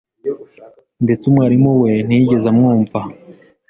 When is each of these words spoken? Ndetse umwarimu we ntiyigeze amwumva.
Ndetse 1.03 1.23
umwarimu 1.27 1.71
we 1.81 1.89
ntiyigeze 2.05 2.45
amwumva. 2.51 2.99